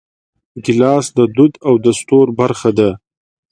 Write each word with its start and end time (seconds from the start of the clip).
ګیلاس 0.63 1.05
د 1.17 1.19
دود 1.35 1.53
او 1.67 1.73
دستور 1.85 2.27
برخه 2.39 2.69
ده. 2.77 2.89